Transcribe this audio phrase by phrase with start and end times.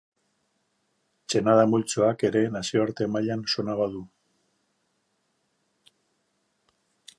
[1.33, 4.03] Txenada multzoak ere nazioarte mailan sona badu.